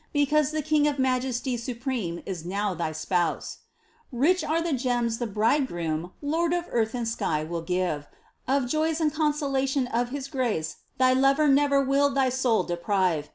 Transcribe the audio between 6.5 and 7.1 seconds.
of earth and